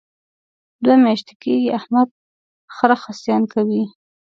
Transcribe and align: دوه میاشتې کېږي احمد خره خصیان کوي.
دوه 0.83 0.95
میاشتې 1.03 1.33
کېږي 1.43 1.69
احمد 1.77 2.09
خره 2.75 2.95
خصیان 3.03 3.43
کوي. 3.53 3.83